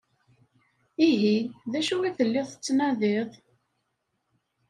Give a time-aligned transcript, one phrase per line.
[1.09, 1.37] Ihi?
[1.71, 3.29] D acu i telliḍ tettnadiḍ?